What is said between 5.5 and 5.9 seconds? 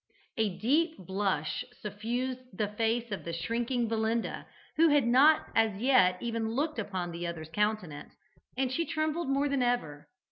as